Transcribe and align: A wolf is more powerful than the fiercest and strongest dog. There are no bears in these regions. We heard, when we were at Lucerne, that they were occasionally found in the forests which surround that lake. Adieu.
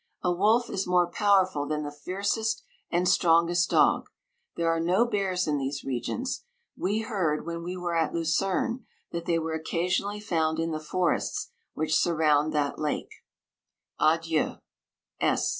A 0.23 0.31
wolf 0.31 0.67
is 0.67 0.87
more 0.87 1.05
powerful 1.11 1.67
than 1.67 1.83
the 1.83 1.91
fiercest 1.91 2.63
and 2.89 3.07
strongest 3.07 3.69
dog. 3.69 4.09
There 4.55 4.67
are 4.71 4.79
no 4.79 5.05
bears 5.05 5.45
in 5.47 5.59
these 5.59 5.83
regions. 5.83 6.43
We 6.75 7.01
heard, 7.01 7.45
when 7.45 7.61
we 7.61 7.77
were 7.77 7.93
at 7.95 8.11
Lucerne, 8.11 8.87
that 9.11 9.25
they 9.25 9.37
were 9.37 9.53
occasionally 9.53 10.19
found 10.19 10.57
in 10.57 10.71
the 10.71 10.79
forests 10.79 11.51
which 11.75 11.93
surround 11.95 12.51
that 12.51 12.79
lake. 12.79 13.11
Adieu. 13.99 14.55